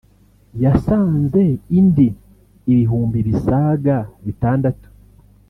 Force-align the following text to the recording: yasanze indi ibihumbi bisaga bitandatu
yasanze 0.63 1.41
indi 1.79 2.07
ibihumbi 2.71 3.19
bisaga 3.27 3.95
bitandatu 4.25 4.87